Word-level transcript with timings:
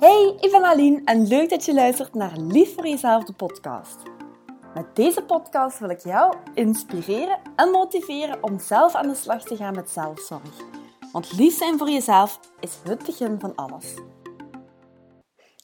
Hey, 0.00 0.34
ik 0.40 0.50
ben 0.50 0.64
Aline 0.64 1.00
en 1.04 1.26
leuk 1.26 1.50
dat 1.50 1.64
je 1.64 1.74
luistert 1.74 2.14
naar 2.14 2.36
Lief 2.36 2.74
voor 2.74 2.86
Jezelf, 2.86 3.24
de 3.24 3.32
podcast. 3.32 4.02
Met 4.74 4.96
deze 4.96 5.22
podcast 5.22 5.78
wil 5.78 5.88
ik 5.90 6.00
jou 6.00 6.36
inspireren 6.54 7.38
en 7.56 7.70
motiveren 7.70 8.42
om 8.42 8.58
zelf 8.58 8.94
aan 8.94 9.08
de 9.08 9.14
slag 9.14 9.42
te 9.42 9.56
gaan 9.56 9.74
met 9.74 9.90
zelfzorg. 9.90 10.64
Want 11.12 11.32
lief 11.36 11.56
zijn 11.56 11.78
voor 11.78 11.90
jezelf 11.90 12.40
is 12.60 12.78
het 12.84 13.06
begin 13.06 13.40
van 13.40 13.54
alles. 13.54 13.94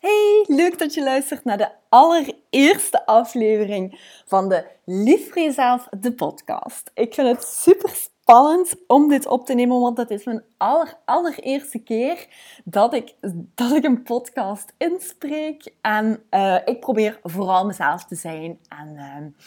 Hey, 0.01 0.45
leuk 0.47 0.79
dat 0.79 0.95
je 0.95 1.03
luistert 1.03 1.45
naar 1.45 1.59
de 1.59 1.71
allereerste 1.89 3.07
aflevering 3.07 4.01
van 4.27 4.49
de 4.49 4.67
Lief 4.85 5.33
voor 5.33 5.43
Jezelf, 5.43 5.89
de 6.01 6.13
podcast. 6.13 6.91
Ik 6.95 7.15
vind 7.15 7.29
het 7.29 7.45
super 7.45 7.91
spannend 8.27 8.75
om 8.87 9.09
dit 9.09 9.27
op 9.27 9.47
te 9.47 9.55
nemen, 9.55 9.81
want 9.81 9.97
het 9.97 10.11
is 10.11 10.25
mijn 10.25 10.43
aller, 10.57 10.99
allereerste 11.05 11.79
keer 11.79 12.27
dat 12.65 12.95
ik, 12.95 13.15
dat 13.55 13.73
ik 13.73 13.85
een 13.85 14.03
podcast 14.03 14.73
inspreek. 14.77 15.75
En 15.81 16.23
uh, 16.31 16.57
ik 16.65 16.81
probeer 16.81 17.21
vooral 17.23 17.67
mezelf 17.67 18.05
te 18.05 18.15
zijn 18.15 18.59
en 18.69 18.93
uh, 18.95 19.47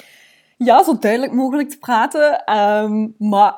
ja, 0.68 0.84
zo 0.84 0.98
duidelijk 0.98 1.34
mogelijk 1.34 1.70
te 1.70 1.78
praten. 1.80 2.58
Um, 2.58 3.16
maar 3.18 3.56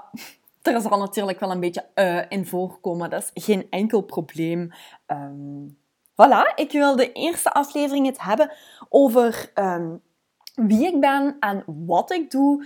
er 0.61 0.75
is 0.75 0.85
al 0.85 0.99
natuurlijk 0.99 1.39
wel 1.39 1.51
een 1.51 1.59
beetje 1.59 1.85
uh, 1.95 2.21
in 2.29 2.45
voorkomen. 2.45 3.09
Dat 3.09 3.31
is 3.33 3.45
geen 3.45 3.67
enkel 3.69 4.01
probleem. 4.01 4.71
Um, 5.07 5.77
voilà, 6.11 6.55
ik 6.55 6.71
wil 6.71 6.95
de 6.95 7.11
eerste 7.11 7.51
aflevering 7.51 8.05
het 8.05 8.21
hebben 8.21 8.51
over 8.89 9.51
um, 9.55 10.01
wie 10.55 10.85
ik 10.85 10.99
ben 10.99 11.35
en 11.39 11.63
wat 11.65 12.11
ik 12.11 12.31
doe 12.31 12.65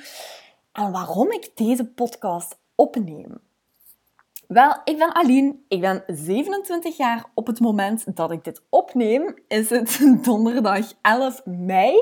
en 0.75 0.91
waarom 0.91 1.31
ik 1.31 1.51
deze 1.55 1.85
podcast 1.85 2.57
opneem. 2.75 3.43
Wel, 4.47 4.81
ik 4.83 4.97
ben 4.97 5.15
Aline, 5.15 5.55
ik 5.67 5.81
ben 5.81 6.03
27 6.07 6.97
jaar 6.97 7.25
op 7.33 7.47
het 7.47 7.59
moment 7.59 8.15
dat 8.15 8.31
ik 8.31 8.43
dit 8.43 8.61
opneem. 8.69 9.35
Is 9.47 9.69
het 9.69 9.99
donderdag 10.25 10.93
11 11.01 11.41
mei 11.45 11.95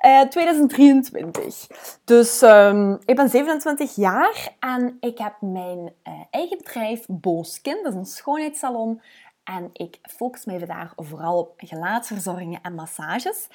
eh, 0.00 0.20
2023. 0.20 1.66
Dus 2.04 2.42
um, 2.42 2.98
ik 3.04 3.16
ben 3.16 3.28
27 3.28 3.94
jaar 3.94 4.56
en 4.60 4.96
ik 5.00 5.18
heb 5.18 5.34
mijn 5.40 5.78
uh, 5.78 6.14
eigen 6.30 6.58
bedrijf 6.58 7.04
Booskin, 7.08 7.82
dat 7.82 7.92
is 7.92 7.98
een 7.98 8.04
schoonheidssalon. 8.04 9.02
En 9.44 9.70
ik 9.72 9.98
focus 10.02 10.44
mij 10.44 10.58
vandaag 10.58 10.92
vooral 10.96 11.38
op 11.38 11.52
gelaatsverzorgingen 11.56 12.60
en 12.62 12.74
massages. 12.74 13.48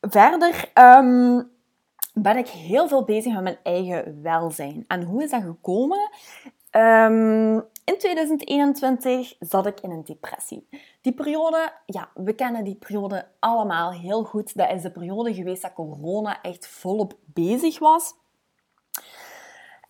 Verder 0.00 0.70
um, 0.74 1.50
ben 2.22 2.36
ik 2.36 2.48
heel 2.48 2.88
veel 2.88 3.04
bezig 3.04 3.32
met 3.32 3.42
mijn 3.42 3.58
eigen 3.62 4.22
welzijn. 4.22 4.84
En 4.86 5.02
hoe 5.02 5.22
is 5.22 5.30
dat 5.30 5.42
gekomen? 5.42 6.10
Um, 6.72 7.54
in 7.84 7.98
2021 7.98 9.34
zat 9.38 9.66
ik 9.66 9.80
in 9.80 9.90
een 9.90 10.04
depressie. 10.04 10.68
Die 11.00 11.12
periode, 11.12 11.72
ja, 11.86 12.08
we 12.14 12.32
kennen 12.32 12.64
die 12.64 12.74
periode 12.74 13.28
allemaal 13.38 13.92
heel 13.92 14.24
goed. 14.24 14.56
Dat 14.56 14.70
is 14.70 14.82
de 14.82 14.90
periode 14.90 15.34
geweest 15.34 15.62
dat 15.62 15.72
corona 15.72 16.42
echt 16.42 16.66
volop 16.66 17.14
bezig 17.24 17.78
was. 17.78 18.14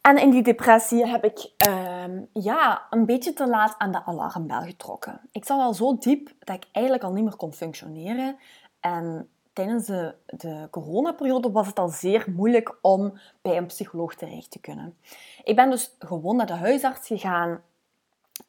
En 0.00 0.18
in 0.18 0.30
die 0.30 0.42
depressie 0.42 1.06
heb 1.06 1.24
ik 1.24 1.50
um, 1.68 2.28
ja, 2.32 2.86
een 2.90 3.06
beetje 3.06 3.32
te 3.32 3.48
laat 3.48 3.74
aan 3.78 3.92
de 3.92 4.04
alarmbel 4.04 4.62
getrokken. 4.62 5.20
Ik 5.32 5.44
zat 5.44 5.60
al 5.60 5.74
zo 5.74 5.98
diep 5.98 6.32
dat 6.38 6.56
ik 6.56 6.64
eigenlijk 6.72 7.04
al 7.04 7.12
niet 7.12 7.24
meer 7.24 7.36
kon 7.36 7.52
functioneren. 7.52 8.36
En 8.80 9.28
tijdens 9.58 9.86
de, 9.86 10.14
de 10.26 10.68
coronaperiode 10.70 11.50
was 11.50 11.66
het 11.66 11.78
al 11.78 11.88
zeer 11.88 12.24
moeilijk 12.30 12.78
om 12.80 13.18
bij 13.42 13.56
een 13.56 13.66
psycholoog 13.66 14.14
terecht 14.14 14.50
te 14.50 14.58
kunnen. 14.58 14.96
Ik 15.44 15.56
ben 15.56 15.70
dus 15.70 15.96
gewoon 15.98 16.36
naar 16.36 16.46
de 16.46 16.52
huisarts 16.52 17.06
gegaan 17.06 17.62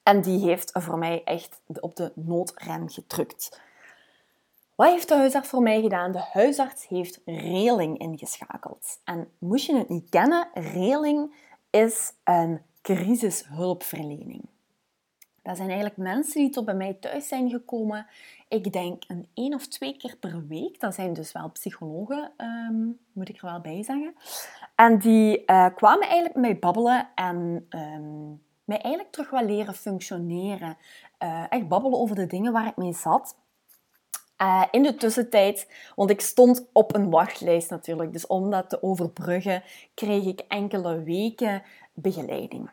en 0.04 0.22
die 0.22 0.40
heeft 0.40 0.72
voor 0.74 0.98
mij 0.98 1.22
echt 1.24 1.62
op 1.80 1.96
de 1.96 2.12
noodrem 2.16 2.90
gedrukt. 2.90 3.62
Wat 4.76 4.90
heeft 4.90 5.08
de 5.08 5.16
huisarts 5.16 5.50
voor 5.50 5.62
mij 5.62 5.82
gedaan? 5.82 6.12
De 6.12 6.26
huisarts 6.32 6.88
heeft 6.88 7.20
reling 7.26 8.00
ingeschakeld. 8.00 9.00
En 9.04 9.32
moest 9.38 9.66
je 9.66 9.76
het 9.76 9.90
niet 9.90 10.10
kennen, 10.10 10.48
reling 10.54 11.34
is 11.70 12.14
een 12.24 12.62
crisishulpverlening. 12.82 14.42
Dat 15.42 15.58
zijn 15.58 15.70
eigenlijk 15.70 15.98
mensen 15.98 16.42
die 16.42 16.50
tot 16.50 16.66
bij 16.66 16.74
mij 16.74 16.94
thuis 16.94 17.28
zijn 17.28 17.50
gekomen. 17.50 18.08
Ik 18.50 18.74
denk 18.74 19.04
een 19.08 19.28
één 19.34 19.54
of 19.54 19.68
twee 19.68 19.98
keer 19.98 20.16
per 20.20 20.48
week. 20.48 20.80
Dat 20.80 20.94
zijn 20.94 21.14
dus 21.14 21.32
wel 21.32 21.50
psychologen, 21.50 22.32
um, 22.38 23.00
moet 23.14 23.30
ik 23.30 23.42
er 23.42 23.50
wel 23.50 23.62
bij 23.62 23.84
zeggen. 23.84 24.16
En 24.76 25.00
die 25.00 25.44
uh, 25.46 25.68
kwamen 25.76 26.08
eigenlijk 26.08 26.36
met 26.36 26.44
mij 26.44 26.60
babbelen 26.60 27.10
en 27.16 27.68
um, 27.70 28.42
mij 28.64 28.78
eigenlijk 28.82 29.12
terug 29.12 29.30
wel 29.30 29.46
leren 29.46 29.74
functioneren. 29.74 30.78
Uh, 31.24 31.44
echt 31.50 31.68
babbelen 31.68 32.00
over 32.00 32.16
de 32.16 32.28
dingen 32.28 32.52
waar 32.52 32.68
ik 32.68 32.78
mee 32.78 32.94
zat. 32.94 33.36
Uh, 34.42 34.64
in 34.72 34.84
de 34.84 34.96
tussentijd, 34.96 35.92
want 35.96 36.10
ik 36.10 36.22
stond 36.22 36.70
op 36.74 36.96
een 36.96 37.10
wachtlijst 37.10 37.70
natuurlijk, 37.70 38.14
dus 38.14 38.28
om 38.28 38.50
dat 38.50 38.70
te 38.70 38.84
overbruggen, 38.84 39.64
kreeg 39.94 40.26
ik 40.26 40.40
enkele 40.48 41.04
weken 41.04 41.64
begeleiding. 41.94 42.70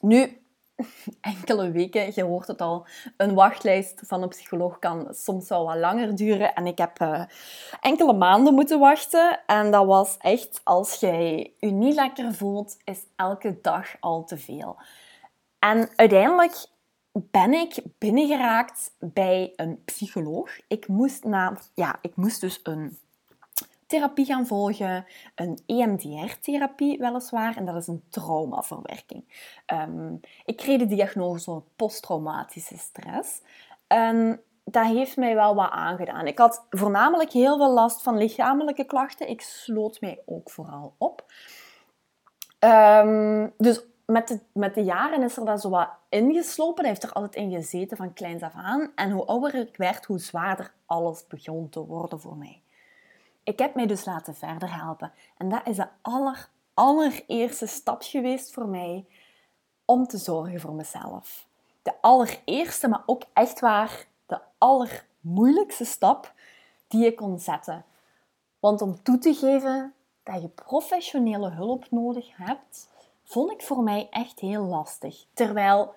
Nu, 0.00 0.43
enkele 1.20 1.70
weken, 1.70 2.12
je 2.14 2.22
hoort 2.22 2.46
het 2.46 2.60
al, 2.60 2.86
een 3.16 3.34
wachtlijst 3.34 4.02
van 4.06 4.22
een 4.22 4.28
psycholoog 4.28 4.78
kan 4.78 5.14
soms 5.14 5.48
wel 5.48 5.64
wat 5.64 5.76
langer 5.76 6.16
duren. 6.16 6.54
En 6.54 6.66
ik 6.66 6.78
heb 6.78 7.00
uh, 7.00 7.24
enkele 7.80 8.12
maanden 8.12 8.54
moeten 8.54 8.78
wachten. 8.78 9.40
En 9.46 9.70
dat 9.70 9.86
was 9.86 10.16
echt, 10.18 10.60
als 10.64 10.94
jij 10.94 11.52
je 11.58 11.70
niet 11.70 11.94
lekker 11.94 12.34
voelt, 12.34 12.76
is 12.84 13.00
elke 13.16 13.58
dag 13.62 13.96
al 14.00 14.24
te 14.24 14.38
veel. 14.38 14.76
En 15.58 15.88
uiteindelijk 15.96 16.66
ben 17.12 17.52
ik 17.52 17.82
binnengeraakt 17.98 18.94
bij 18.98 19.52
een 19.56 19.82
psycholoog. 19.84 20.50
Ik 20.68 20.88
moest, 20.88 21.24
na, 21.24 21.58
ja, 21.74 21.98
ik 22.00 22.16
moest 22.16 22.40
dus 22.40 22.60
een 22.62 22.98
therapie 23.94 24.24
gaan 24.24 24.46
volgen, 24.46 25.06
een 25.34 25.58
EMDR-therapie 25.66 26.98
weliswaar, 26.98 27.56
en 27.56 27.64
dat 27.64 27.76
is 27.76 27.86
een 27.86 28.04
traumaverwerking. 28.08 29.24
Um, 29.72 30.20
ik 30.44 30.56
kreeg 30.56 30.78
de 30.78 30.86
diagnose 30.86 31.62
posttraumatische 31.76 32.78
stress. 32.78 33.42
En 33.86 34.40
dat 34.64 34.86
heeft 34.86 35.16
mij 35.16 35.34
wel 35.34 35.54
wat 35.54 35.70
aangedaan. 35.70 36.26
Ik 36.26 36.38
had 36.38 36.66
voornamelijk 36.70 37.30
heel 37.32 37.56
veel 37.56 37.72
last 37.72 38.02
van 38.02 38.16
lichamelijke 38.16 38.84
klachten. 38.84 39.28
Ik 39.28 39.40
sloot 39.40 40.00
mij 40.00 40.22
ook 40.26 40.50
vooral 40.50 40.94
op. 40.98 41.32
Um, 42.58 43.52
dus 43.56 43.84
met 44.06 44.28
de, 44.28 44.40
met 44.52 44.74
de 44.74 44.84
jaren 44.84 45.22
is 45.22 45.36
er 45.36 45.44
dat 45.44 45.60
zo 45.60 45.68
wat 45.68 45.88
ingeslopen. 46.08 46.82
Dat 46.82 46.92
heeft 46.92 47.02
er 47.02 47.12
altijd 47.12 47.34
in 47.34 47.50
gezeten 47.50 47.96
van 47.96 48.12
kleins 48.12 48.42
af 48.42 48.54
aan. 48.54 48.92
En 48.94 49.10
hoe 49.10 49.24
ouder 49.24 49.54
ik 49.54 49.76
werd, 49.76 50.04
hoe 50.04 50.18
zwaarder 50.18 50.72
alles 50.86 51.26
begon 51.26 51.68
te 51.68 51.86
worden 51.86 52.20
voor 52.20 52.36
mij. 52.36 52.63
Ik 53.44 53.58
heb 53.58 53.74
mij 53.74 53.86
dus 53.86 54.04
laten 54.04 54.34
verder 54.34 54.76
helpen. 54.76 55.12
En 55.36 55.48
dat 55.48 55.66
is 55.66 55.76
de 55.76 55.88
aller, 56.02 56.48
allereerste 56.74 57.66
stap 57.66 58.02
geweest 58.02 58.52
voor 58.52 58.68
mij 58.68 59.06
om 59.84 60.06
te 60.06 60.18
zorgen 60.18 60.60
voor 60.60 60.72
mezelf. 60.72 61.46
De 61.82 61.92
allereerste, 62.00 62.88
maar 62.88 63.02
ook 63.06 63.22
echt 63.32 63.60
waar 63.60 64.06
de 64.26 64.40
allermoeilijkste 64.58 65.84
stap 65.84 66.32
die 66.88 67.06
ik 67.06 67.16
kon 67.16 67.38
zetten. 67.38 67.84
Want 68.58 68.82
om 68.82 69.02
toe 69.02 69.18
te 69.18 69.34
geven 69.34 69.94
dat 70.22 70.42
je 70.42 70.48
professionele 70.48 71.50
hulp 71.50 71.90
nodig 71.90 72.36
hebt, 72.36 72.88
vond 73.24 73.50
ik 73.50 73.62
voor 73.62 73.82
mij 73.82 74.08
echt 74.10 74.40
heel 74.40 74.64
lastig. 74.64 75.24
Terwijl 75.32 75.94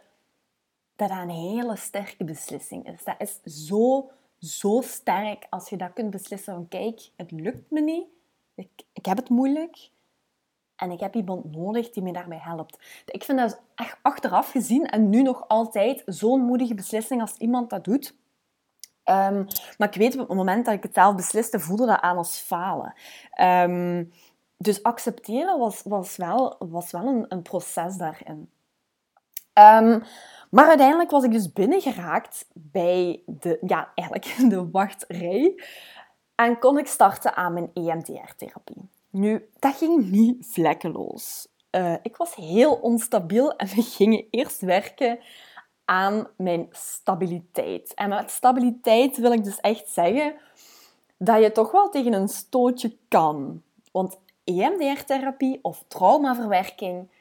dat 0.96 1.10
een 1.10 1.30
hele 1.30 1.76
sterke 1.76 2.24
beslissing 2.24 2.88
is. 2.88 3.04
Dat 3.04 3.16
is 3.18 3.68
zo 3.68 4.12
zo 4.40 4.82
sterk 4.82 5.48
als 5.50 5.70
je 5.70 5.78
dat 5.78 5.94
kunt 5.94 6.10
beslissen 6.10 6.54
van 6.54 6.68
kijk, 6.68 7.12
het 7.16 7.32
lukt 7.32 7.72
me 7.72 7.82
niet, 7.82 8.08
ik, 8.56 8.70
ik 8.94 9.06
heb 9.06 9.18
het 9.18 9.30
moeilijk 9.30 9.90
en 10.76 10.92
ik 10.92 11.00
heb 11.00 11.16
iemand 11.16 11.56
nodig 11.56 11.90
die 11.90 12.04
me 12.04 12.14
daarbij 12.14 12.40
helpt. 12.42 13.04
Ik 13.06 13.24
vind 13.24 13.40
dat 13.40 13.62
echt 13.76 13.98
achteraf 14.02 14.52
gezien 14.52 14.86
en 14.86 15.10
nu 15.10 15.22
nog 15.22 15.48
altijd 15.48 16.04
zo'n 16.06 16.42
moedige 16.42 16.74
beslissing 16.74 17.22
als 17.22 17.38
iemand 17.38 17.70
dat 17.70 17.84
doet. 17.84 18.16
Um, 19.10 19.48
maar 19.78 19.88
ik 19.88 19.96
weet 19.96 20.14
op 20.14 20.28
het 20.28 20.38
moment 20.38 20.66
dat 20.66 20.74
ik 20.74 20.84
het 20.84 20.94
zelf 20.94 21.16
besliste, 21.16 21.60
voelde 21.60 21.86
dat 21.86 22.02
aan 22.02 22.18
als 22.18 22.40
falen. 22.40 22.94
Um, 23.42 24.12
dus 24.58 24.84
accepteren 24.84 25.60
was, 25.60 25.82
was 25.84 26.16
wel, 26.16 26.56
was 26.60 26.92
wel 26.92 27.06
een, 27.08 27.26
een 27.30 27.42
proces 27.42 27.96
daarin. 27.96 28.50
Um, 29.54 30.04
maar 30.50 30.68
uiteindelijk 30.68 31.12
was 31.12 31.24
ik 31.24 31.32
dus 31.32 31.54
binnengeraakt 31.54 32.48
bij 32.54 33.22
de, 33.26 33.58
ja, 33.62 33.92
eigenlijk 33.96 34.36
de 34.50 34.70
wachtrij. 34.72 35.64
En 36.36 36.60
kon 36.60 36.78
ik 36.78 36.88
starten 36.88 37.36
aan 37.36 37.54
mijn 37.54 37.70
EMDR-therapie. 37.74 38.90
Nu, 39.10 39.50
dat 39.60 39.76
ging 39.76 40.10
niet 40.12 40.48
vlekkeloos. 40.48 41.48
Uh, 41.72 41.96
ik 42.02 42.18
was 42.18 42.36
heel 42.36 42.74
onstabiel 42.74 43.56
en 43.56 43.68
we 43.76 43.82
gingen 43.82 44.26
eerst 44.30 44.62
werken 44.62 45.20
aan 45.86 46.28
mijn 46.38 46.68
stabiliteit. 46.72 47.94
En 47.94 48.10
met 48.10 48.32
stabiliteit 48.32 49.18
wil 49.18 49.32
ik 49.32 49.44
dus 49.44 49.60
echt 49.60 49.90
zeggen 49.90 50.36
dat 51.18 51.42
je 51.42 51.52
toch 51.52 51.72
wel 51.72 51.90
tegen 51.90 52.14
een 52.14 52.28
stootje 52.28 52.98
kan. 53.08 53.62
Want 53.92 54.18
EMDR-therapie 54.44 55.60
of 55.62 55.84
traumaverwerking, 55.88 57.12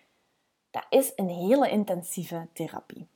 dat 0.70 0.86
is 0.88 1.12
een 1.16 1.28
hele 1.28 1.70
intensieve 1.70 2.46
therapie. 2.52 3.06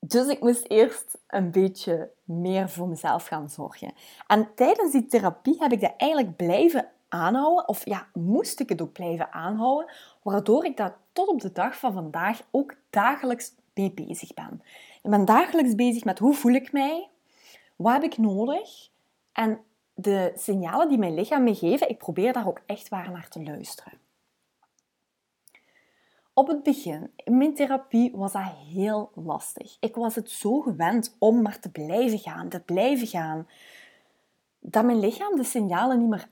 Dus 0.00 0.26
ik 0.26 0.40
moest 0.40 0.64
eerst 0.68 1.18
een 1.26 1.50
beetje 1.50 2.10
meer 2.24 2.68
voor 2.68 2.88
mezelf 2.88 3.26
gaan 3.26 3.50
zorgen. 3.50 3.92
En 4.26 4.48
tijdens 4.54 4.92
die 4.92 5.06
therapie 5.06 5.56
heb 5.58 5.72
ik 5.72 5.80
dat 5.80 5.94
eigenlijk 5.96 6.36
blijven 6.36 6.88
aanhouden. 7.08 7.68
Of 7.68 7.84
ja, 7.84 8.06
moest 8.12 8.60
ik 8.60 8.68
het 8.68 8.82
ook 8.82 8.92
blijven 8.92 9.32
aanhouden. 9.32 9.92
Waardoor 10.22 10.64
ik 10.64 10.76
daar 10.76 10.96
tot 11.12 11.28
op 11.28 11.40
de 11.40 11.52
dag 11.52 11.78
van 11.78 11.92
vandaag 11.92 12.42
ook 12.50 12.74
dagelijks 12.90 13.52
mee 13.74 13.92
bezig 13.92 14.34
ben. 14.34 14.62
Ik 15.02 15.10
ben 15.10 15.24
dagelijks 15.24 15.74
bezig 15.74 16.04
met 16.04 16.18
hoe 16.18 16.34
voel 16.34 16.52
ik 16.52 16.72
mij? 16.72 17.08
Wat 17.76 17.92
heb 17.92 18.02
ik 18.02 18.18
nodig? 18.18 18.88
En 19.32 19.60
de 19.94 20.32
signalen 20.36 20.88
die 20.88 20.98
mijn 20.98 21.14
lichaam 21.14 21.42
me 21.42 21.54
geven, 21.54 21.88
ik 21.88 21.98
probeer 21.98 22.32
daar 22.32 22.46
ook 22.46 22.60
echt 22.66 22.88
waar 22.88 23.10
naar 23.10 23.28
te 23.28 23.42
luisteren. 23.42 23.92
Op 26.40 26.48
het 26.48 26.62
begin, 26.62 27.10
in 27.16 27.36
mijn 27.36 27.54
therapie, 27.54 28.12
was 28.14 28.32
dat 28.32 28.52
heel 28.72 29.10
lastig. 29.14 29.76
Ik 29.80 29.94
was 29.94 30.14
het 30.14 30.30
zo 30.30 30.60
gewend 30.60 31.16
om 31.18 31.42
maar 31.42 31.60
te 31.60 31.70
blijven 31.70 32.18
gaan, 32.18 32.48
te 32.48 32.60
blijven 32.60 33.06
gaan, 33.06 33.48
dat 34.60 34.84
mijn 34.84 35.00
lichaam 35.00 35.36
de 35.36 35.44
signalen 35.44 35.98
niet 35.98 36.08
meer... 36.08 36.28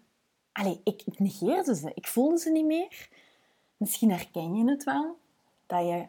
Allee, 0.52 0.80
ik 0.84 1.18
negeerde 1.18 1.74
ze. 1.74 1.90
Ik 1.94 2.06
voelde 2.06 2.38
ze 2.38 2.50
niet 2.50 2.64
meer. 2.64 3.08
Misschien 3.76 4.10
herken 4.10 4.54
je 4.54 4.70
het 4.70 4.84
wel, 4.84 5.18
dat 5.66 5.86
je 5.86 6.06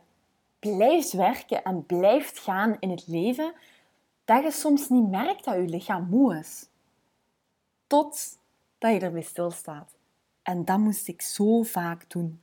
blijft 0.60 1.12
werken 1.12 1.64
en 1.64 1.86
blijft 1.86 2.40
gaan 2.40 2.78
in 2.80 2.90
het 2.90 3.08
leven, 3.08 3.54
dat 4.26 4.44
je 4.44 4.52
soms 4.52 4.90
niet 4.90 5.10
merkt 5.10 5.46
dat 5.46 5.56
je 5.56 5.62
lichaam 5.62 6.08
moe 6.10 6.38
is. 6.38 6.68
Tot 7.88 8.38
dat 8.78 8.94
je 8.94 9.00
erbij 9.00 9.22
stilstaat. 9.22 9.94
En 10.42 10.66
dat 10.66 10.78
moest 10.78 11.08
ik 11.08 11.22
zo 11.22 11.64
vaak 11.64 12.10
doen. 12.10 12.42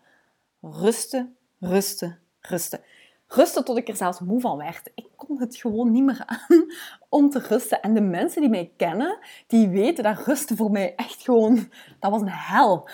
Rusten, 0.61 1.36
rusten, 1.59 2.19
rusten. 2.41 2.81
Rusten 3.27 3.65
tot 3.65 3.77
ik 3.77 3.89
er 3.89 3.97
zelfs 3.97 4.21
moe 4.21 4.41
van 4.41 4.57
werd. 4.57 4.91
Ik 4.95 5.09
kon 5.17 5.41
het 5.41 5.57
gewoon 5.57 5.93
niet 5.93 6.05
meer 6.05 6.23
aan 6.27 6.67
om 7.09 7.31
te 7.31 7.39
rusten. 7.39 7.83
En 7.83 7.95
de 7.95 8.01
mensen 8.01 8.41
die 8.41 8.51
mij 8.51 8.73
kennen, 8.77 9.19
die 9.47 9.69
weten 9.69 10.05
dat 10.05 10.27
rusten 10.27 10.57
voor 10.57 10.71
mij 10.71 10.95
echt 10.95 11.23
gewoon... 11.23 11.71
Dat 12.01 12.11
was 12.11 12.21
een 12.21 12.29
hel. 12.29 12.89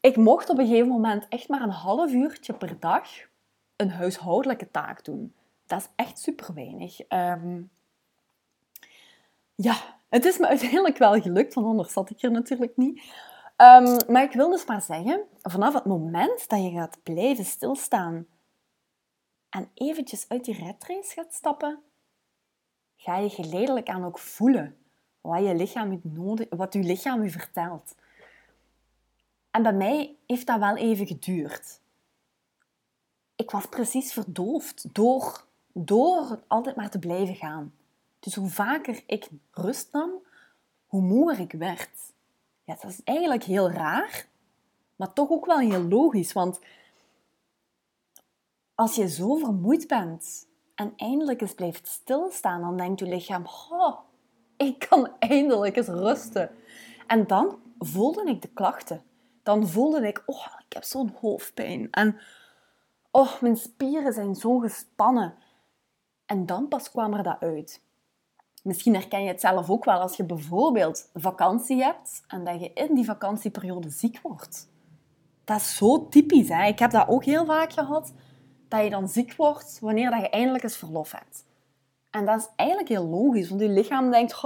Ik 0.00 0.16
mocht 0.16 0.50
op 0.50 0.58
een 0.58 0.66
gegeven 0.66 0.88
moment 0.88 1.26
echt 1.28 1.48
maar 1.48 1.62
een 1.62 1.70
half 1.70 2.12
uurtje 2.12 2.52
per 2.52 2.76
dag 2.80 3.08
een 3.76 3.90
huishoudelijke 3.90 4.70
taak 4.70 5.04
doen. 5.04 5.34
Dat 5.66 5.80
is 5.80 5.88
echt 5.96 6.18
super 6.18 6.54
weinig. 6.54 7.00
Ehm, 7.00 7.62
ja, 9.54 9.76
het 10.08 10.24
is 10.24 10.38
me 10.38 10.46
uiteindelijk 10.46 10.98
wel 10.98 11.20
gelukt, 11.20 11.54
want 11.54 11.66
anders 11.66 11.92
zat 11.92 12.10
ik 12.10 12.22
er 12.22 12.30
natuurlijk 12.30 12.76
niet. 12.76 13.02
Um, 13.60 13.96
maar 14.12 14.22
ik 14.22 14.32
wil 14.32 14.50
dus 14.50 14.66
maar 14.66 14.82
zeggen, 14.82 15.24
vanaf 15.42 15.74
het 15.74 15.84
moment 15.84 16.48
dat 16.48 16.62
je 16.62 16.70
gaat 16.70 17.02
blijven 17.02 17.44
stilstaan 17.44 18.26
en 19.48 19.70
eventjes 19.74 20.28
uit 20.28 20.44
die 20.44 20.64
redrace 20.64 21.12
gaat 21.12 21.34
stappen, 21.34 21.82
ga 22.96 23.16
je 23.16 23.28
geleidelijk 23.28 23.88
aan 23.88 24.04
ook 24.04 24.18
voelen 24.18 24.76
wat 25.20 25.44
je 25.44 25.54
lichaam 25.54 26.00
nodig, 26.02 26.46
wat 26.50 26.72
je 26.72 26.82
lichaam 26.82 27.22
je 27.22 27.30
vertelt. 27.30 27.94
En 29.50 29.62
bij 29.62 29.72
mij 29.72 30.16
heeft 30.26 30.46
dat 30.46 30.58
wel 30.58 30.76
even 30.76 31.06
geduurd. 31.06 31.80
Ik 33.36 33.50
was 33.50 33.66
precies 33.66 34.12
verdoofd 34.12 34.94
door, 34.94 35.44
door 35.72 36.42
altijd 36.46 36.76
maar 36.76 36.90
te 36.90 36.98
blijven 36.98 37.34
gaan. 37.34 37.74
Dus 38.18 38.34
hoe 38.34 38.48
vaker 38.48 39.02
ik 39.06 39.28
rust 39.50 39.92
nam, 39.92 40.10
hoe 40.86 41.02
moeer 41.02 41.40
ik 41.40 41.52
werd. 41.52 42.16
Ja, 42.68 42.76
dat 42.80 42.90
is 42.90 43.02
eigenlijk 43.04 43.42
heel 43.42 43.70
raar, 43.70 44.28
maar 44.96 45.12
toch 45.12 45.30
ook 45.30 45.46
wel 45.46 45.58
heel 45.58 45.82
logisch. 45.82 46.32
Want 46.32 46.60
als 48.74 48.94
je 48.94 49.08
zo 49.08 49.34
vermoeid 49.34 49.86
bent 49.86 50.48
en 50.74 50.92
eindelijk 50.96 51.40
eens 51.40 51.54
blijft 51.54 51.86
stilstaan, 51.86 52.60
dan 52.60 52.76
denkt 52.76 53.00
je 53.00 53.06
lichaam: 53.06 53.44
oh, 53.70 53.98
ik 54.56 54.86
kan 54.88 55.10
eindelijk 55.18 55.76
eens 55.76 55.86
rusten. 55.86 56.50
En 57.06 57.26
dan 57.26 57.58
voelde 57.78 58.24
ik 58.24 58.42
de 58.42 58.48
klachten. 58.48 59.02
Dan 59.42 59.68
voelde 59.68 60.06
ik: 60.06 60.22
oh, 60.26 60.46
ik 60.66 60.72
heb 60.72 60.84
zo'n 60.84 61.16
hoofdpijn. 61.20 61.90
En 61.90 62.20
oh, 63.10 63.40
mijn 63.40 63.56
spieren 63.56 64.12
zijn 64.12 64.34
zo 64.34 64.58
gespannen. 64.58 65.34
En 66.26 66.46
dan 66.46 66.68
pas 66.68 66.90
kwam 66.90 67.14
er 67.14 67.22
dat 67.22 67.40
uit. 67.40 67.82
Misschien 68.62 68.94
herken 68.94 69.22
je 69.22 69.28
het 69.28 69.40
zelf 69.40 69.70
ook 69.70 69.84
wel 69.84 70.00
als 70.00 70.16
je 70.16 70.24
bijvoorbeeld 70.24 71.10
vakantie 71.14 71.82
hebt 71.82 72.22
en 72.26 72.44
dat 72.44 72.60
je 72.60 72.72
in 72.72 72.94
die 72.94 73.04
vakantieperiode 73.04 73.90
ziek 73.90 74.20
wordt. 74.22 74.70
Dat 75.44 75.56
is 75.56 75.76
zo 75.76 76.08
typisch. 76.08 76.48
Hè? 76.48 76.66
Ik 76.66 76.78
heb 76.78 76.90
dat 76.90 77.08
ook 77.08 77.24
heel 77.24 77.46
vaak 77.46 77.72
gehad, 77.72 78.12
dat 78.68 78.84
je 78.84 78.90
dan 78.90 79.08
ziek 79.08 79.34
wordt 79.34 79.78
wanneer 79.80 80.10
dat 80.10 80.20
je 80.20 80.30
eindelijk 80.30 80.64
eens 80.64 80.76
verlof 80.76 81.12
hebt. 81.12 81.46
En 82.10 82.24
dat 82.24 82.38
is 82.38 82.48
eigenlijk 82.56 82.88
heel 82.88 83.06
logisch, 83.08 83.48
want 83.48 83.60
je 83.60 83.68
lichaam 83.68 84.10
denkt, 84.10 84.42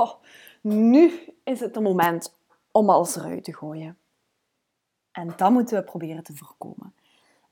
nu 0.61 1.11
is 1.45 1.61
het 1.61 1.75
het 1.75 1.85
moment 1.85 2.35
om 2.71 2.91
alles 2.91 3.17
eruit 3.17 3.45
te 3.45 3.55
gooien. 3.55 3.97
En 5.13 5.33
dat 5.37 5.51
moeten 5.51 5.77
we 5.79 5.85
proberen 5.85 6.23
te 6.23 6.37
voorkomen. 6.37 6.95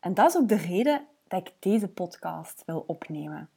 En 0.01 0.15
dat 0.15 0.29
is 0.29 0.37
ook 0.37 0.49
de 0.49 0.57
reden 0.57 1.07
dat 1.29 1.41
ik 1.41 1.55
deze 1.59 1.89
podcast 1.89 2.63
wil 2.67 2.85
opnemen. 2.87 3.49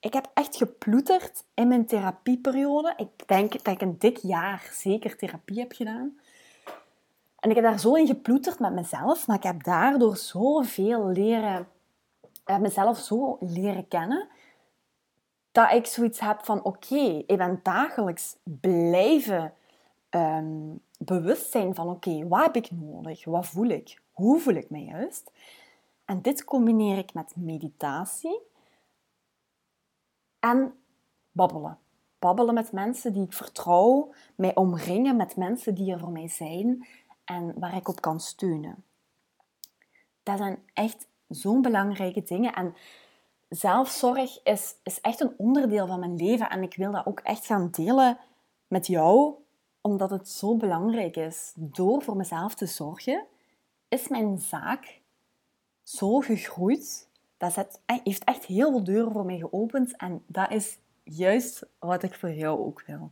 Ik 0.00 0.12
heb 0.12 0.30
echt 0.34 0.56
geploeterd 0.56 1.44
in 1.54 1.68
mijn 1.68 1.86
therapieperiode. 1.86 2.94
Ik 2.96 3.28
denk 3.28 3.52
dat 3.52 3.74
ik 3.74 3.80
een 3.80 3.98
dik 3.98 4.16
jaar 4.16 4.70
zeker 4.72 5.16
therapie 5.16 5.58
heb 5.58 5.72
gedaan. 5.72 6.18
En 7.38 7.50
ik 7.50 7.56
heb 7.56 7.64
daar 7.64 7.80
zo 7.80 7.94
in 7.94 8.06
geploeterd 8.06 8.58
met 8.58 8.72
mezelf, 8.72 9.26
maar 9.26 9.36
ik 9.36 9.42
heb 9.42 9.64
daardoor 9.64 10.16
zoveel 10.16 11.06
leren, 11.06 11.68
uh, 12.46 12.58
mezelf 12.58 12.98
zo 12.98 13.36
leren 13.40 13.88
kennen, 13.88 14.28
dat 15.52 15.72
ik 15.72 15.86
zoiets 15.86 16.20
heb 16.20 16.44
van, 16.44 16.62
oké, 16.62 17.22
ik 17.26 17.36
ben 17.36 17.60
dagelijks 17.62 18.36
blijven 18.44 19.52
um, 20.10 20.80
bewust 20.98 21.50
zijn 21.50 21.74
van, 21.74 21.88
oké, 21.88 22.28
wat 22.28 22.42
heb 22.42 22.56
ik 22.56 22.70
nodig? 22.70 23.24
Wat 23.24 23.46
voel 23.46 23.68
ik? 23.68 24.00
Hoe 24.12 24.40
voel 24.40 24.54
ik 24.54 24.70
me 24.70 24.84
juist? 24.84 25.30
En 26.04 26.22
dit 26.22 26.44
combineer 26.44 26.98
ik 26.98 27.14
met 27.14 27.32
meditatie 27.36 28.38
en 30.40 30.74
babbelen. 31.32 31.78
Babbelen 32.18 32.54
met 32.54 32.72
mensen 32.72 33.12
die 33.12 33.22
ik 33.22 33.32
vertrouw, 33.32 34.12
mij 34.34 34.54
omringen 34.54 35.16
met 35.16 35.36
mensen 35.36 35.74
die 35.74 35.92
er 35.92 35.98
voor 35.98 36.10
mij 36.10 36.28
zijn 36.28 36.86
en 37.24 37.58
waar 37.58 37.76
ik 37.76 37.88
op 37.88 38.00
kan 38.00 38.20
steunen. 38.20 38.84
Dat 40.22 40.38
zijn 40.38 40.62
echt 40.74 41.08
zo'n 41.28 41.62
belangrijke 41.62 42.22
dingen. 42.22 42.54
En 42.54 42.74
zelfzorg 43.48 44.42
is, 44.42 44.76
is 44.82 45.00
echt 45.00 45.20
een 45.20 45.34
onderdeel 45.36 45.86
van 45.86 46.00
mijn 46.00 46.16
leven 46.16 46.50
en 46.50 46.62
ik 46.62 46.74
wil 46.74 46.92
dat 46.92 47.06
ook 47.06 47.20
echt 47.20 47.46
gaan 47.46 47.70
delen 47.70 48.18
met 48.68 48.86
jou, 48.86 49.34
omdat 49.80 50.10
het 50.10 50.28
zo 50.28 50.56
belangrijk 50.56 51.16
is. 51.16 51.52
Door 51.56 52.02
voor 52.02 52.16
mezelf 52.16 52.54
te 52.54 52.66
zorgen, 52.66 53.26
is 53.88 54.08
mijn 54.08 54.38
zaak 54.38 55.00
zo 55.82 56.18
gegroeid 56.18 57.08
dat 57.40 57.80
eh, 57.86 57.96
heeft 58.04 58.24
echt 58.24 58.44
heel 58.44 58.70
veel 58.70 58.84
deuren 58.84 59.12
voor 59.12 59.24
mij 59.24 59.38
geopend. 59.38 59.96
En 59.96 60.22
dat 60.26 60.50
is 60.50 60.78
juist 61.02 61.66
wat 61.78 62.02
ik 62.02 62.14
voor 62.14 62.32
jou 62.32 62.58
ook 62.58 62.82
wil. 62.86 63.10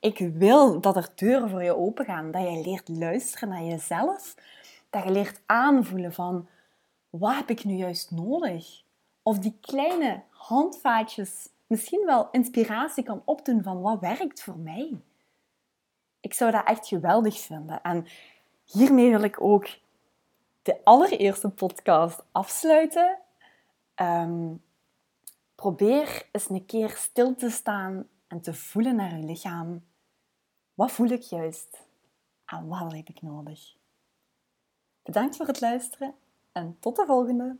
Ik 0.00 0.18
wil 0.18 0.80
dat 0.80 0.96
er 0.96 1.08
deuren 1.14 1.50
voor 1.50 1.62
je 1.62 1.76
open 1.76 2.04
gaan. 2.04 2.30
Dat 2.30 2.42
je 2.42 2.62
leert 2.64 2.88
luisteren 2.88 3.48
naar 3.48 3.62
jezelf. 3.62 4.34
Dat 4.90 5.04
je 5.04 5.10
leert 5.10 5.40
aanvoelen 5.46 6.12
van, 6.12 6.48
wat 7.10 7.34
heb 7.34 7.50
ik 7.50 7.64
nu 7.64 7.74
juist 7.74 8.10
nodig? 8.10 8.82
Of 9.22 9.38
die 9.38 9.58
kleine 9.60 10.22
handvaatjes 10.30 11.48
misschien 11.66 12.02
wel 12.06 12.28
inspiratie 12.30 13.04
kan 13.04 13.22
opdoen 13.24 13.62
van, 13.62 13.80
wat 13.80 14.00
werkt 14.00 14.42
voor 14.42 14.58
mij? 14.58 15.00
Ik 16.20 16.34
zou 16.34 16.50
dat 16.50 16.66
echt 16.66 16.88
geweldig 16.88 17.40
vinden. 17.40 17.82
En 17.82 18.06
hiermee 18.64 19.10
wil 19.10 19.22
ik 19.22 19.40
ook 19.40 19.66
de 20.62 20.76
allereerste 20.84 21.48
podcast 21.48 22.24
afsluiten. 22.32 23.18
Um, 24.00 24.64
probeer 25.54 26.28
eens 26.32 26.48
een 26.48 26.66
keer 26.66 26.90
stil 26.90 27.34
te 27.34 27.50
staan 27.50 28.08
en 28.26 28.40
te 28.40 28.54
voelen 28.54 28.96
naar 28.96 29.16
je 29.16 29.24
lichaam. 29.24 29.84
Wat 30.74 30.92
voel 30.92 31.08
ik 31.08 31.22
juist? 31.22 31.86
En 32.44 32.68
wat 32.68 32.92
heb 32.92 33.08
ik 33.08 33.22
nodig? 33.22 33.76
Bedankt 35.02 35.36
voor 35.36 35.46
het 35.46 35.60
luisteren 35.60 36.14
en 36.52 36.76
tot 36.80 36.96
de 36.96 37.06
volgende! 37.06 37.56